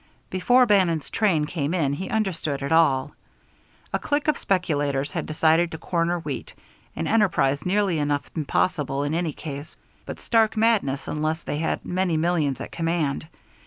Before 0.31 0.65
Bannon's 0.65 1.11
train 1.11 1.45
came 1.45 1.75
in 1.75 1.93
he 1.93 2.09
understood 2.09 2.63
it 2.63 2.71
all. 2.71 3.11
A 3.93 3.99
clique 3.99 4.27
of 4.27 4.35
speculators 4.35 5.11
had 5.11 5.27
decided 5.27 5.69
to 5.71 5.77
corner 5.77 6.17
wheat, 6.17 6.55
an 6.95 7.05
enterprise 7.05 7.67
nearly 7.67 7.99
enough 7.99 8.27
impossible 8.35 9.03
in 9.03 9.13
any 9.13 9.31
case, 9.31 9.77
but 10.07 10.19
stark 10.19 10.57
madness 10.57 11.07
unless 11.07 11.43
they 11.43 11.57
had 11.59 11.85
many 11.85 12.17
millions 12.17 12.59
at 12.59 12.71
command. 12.71 13.27